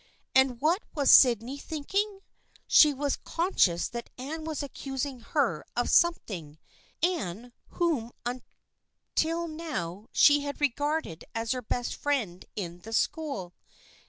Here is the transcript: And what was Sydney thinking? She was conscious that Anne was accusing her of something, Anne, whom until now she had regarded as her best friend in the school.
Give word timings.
And 0.33 0.59
what 0.59 0.81
was 0.95 1.11
Sydney 1.11 1.59
thinking? 1.59 2.21
She 2.65 2.91
was 2.91 3.17
conscious 3.17 3.87
that 3.89 4.09
Anne 4.17 4.45
was 4.45 4.63
accusing 4.63 5.19
her 5.19 5.63
of 5.75 5.91
something, 5.91 6.57
Anne, 7.03 7.53
whom 7.77 8.09
until 8.25 9.47
now 9.47 10.07
she 10.11 10.39
had 10.39 10.59
regarded 10.59 11.23
as 11.35 11.51
her 11.51 11.61
best 11.61 11.93
friend 11.93 12.43
in 12.55 12.79
the 12.79 12.93
school. 12.93 13.53